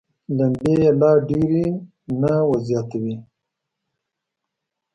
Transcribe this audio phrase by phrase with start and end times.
[0.37, 1.65] لمبې یې لا ډېرې
[2.21, 3.15] نه وزياتوي.